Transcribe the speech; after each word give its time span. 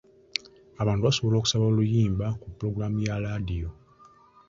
Abantu 0.81 1.01
basobola 1.07 1.35
okusaba 1.37 1.65
oluyimba 1.71 2.25
ku 2.39 2.47
pulogulaamu 2.55 2.99
ya 3.05 3.15
laadiyo. 3.23 3.69